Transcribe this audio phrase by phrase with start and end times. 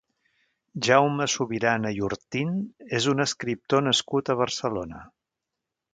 [0.87, 2.55] Jaume Subirana i Ortín
[3.01, 5.07] és un escriptor nascut a Barcelona.